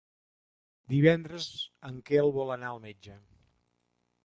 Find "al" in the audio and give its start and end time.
2.73-2.83